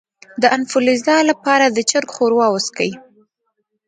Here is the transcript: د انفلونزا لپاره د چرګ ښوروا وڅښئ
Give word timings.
د 0.41 0.43
انفلونزا 0.55 1.17
لپاره 1.29 1.65
د 1.69 1.77
چرګ 1.89 2.09
ښوروا 2.15 2.47
وڅښئ 2.51 2.91